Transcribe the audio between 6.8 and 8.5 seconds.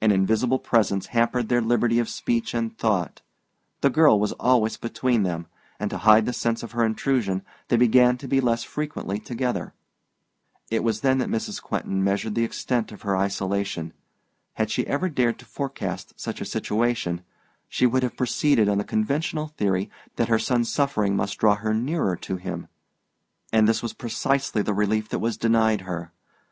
intrusion they began to be